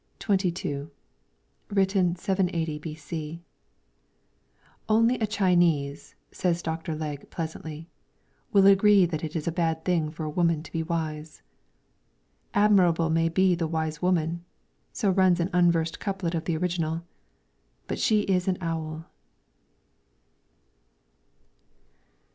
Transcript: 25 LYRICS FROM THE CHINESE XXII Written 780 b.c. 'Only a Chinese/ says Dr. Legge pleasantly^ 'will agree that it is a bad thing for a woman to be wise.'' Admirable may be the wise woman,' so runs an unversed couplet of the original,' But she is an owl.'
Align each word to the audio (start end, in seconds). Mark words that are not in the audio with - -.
25 0.17 0.89
LYRICS 1.69 1.69
FROM 1.69 1.75
THE 1.75 1.85
CHINESE 1.85 1.89
XXII 1.91 2.05
Written 2.07 2.15
780 2.15 2.79
b.c. 2.79 3.43
'Only 4.89 5.19
a 5.19 5.27
Chinese/ 5.27 6.15
says 6.31 6.63
Dr. 6.63 6.95
Legge 6.95 7.29
pleasantly^ 7.29 7.85
'will 8.51 8.65
agree 8.65 9.05
that 9.05 9.23
it 9.23 9.35
is 9.35 9.47
a 9.47 9.51
bad 9.51 9.85
thing 9.85 10.09
for 10.09 10.23
a 10.23 10.29
woman 10.31 10.63
to 10.63 10.71
be 10.71 10.81
wise.'' 10.81 11.43
Admirable 12.65 13.11
may 13.11 13.29
be 13.29 13.53
the 13.53 13.67
wise 13.67 14.01
woman,' 14.01 14.43
so 14.91 15.11
runs 15.11 15.39
an 15.39 15.51
unversed 15.53 15.99
couplet 15.99 16.33
of 16.33 16.45
the 16.45 16.57
original,' 16.57 17.03
But 17.87 17.99
she 17.99 18.21
is 18.21 18.47
an 18.47 18.57
owl.' 18.59 19.05